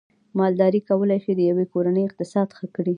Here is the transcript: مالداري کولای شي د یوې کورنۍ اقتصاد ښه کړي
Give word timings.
مالداري 0.39 0.81
کولای 0.89 1.19
شي 1.23 1.31
د 1.35 1.41
یوې 1.49 1.65
کورنۍ 1.73 2.03
اقتصاد 2.05 2.47
ښه 2.57 2.65
کړي 2.75 2.89